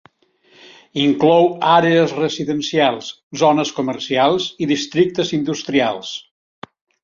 [1.01, 3.11] Inclou àrees residencials,
[3.43, 6.19] zones comercials i districtes industrials.